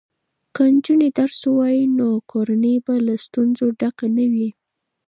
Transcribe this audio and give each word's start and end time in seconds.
که 0.55 0.63
نجونې 0.73 1.09
درس 1.19 1.39
ووایي 1.47 1.83
نو 1.97 2.07
کورنۍ 2.31 2.75
به 2.85 2.93
له 3.07 3.15
ستونزو 3.25 3.65
ډکه 3.79 4.07
نه 4.17 4.25
وي. 4.33 4.49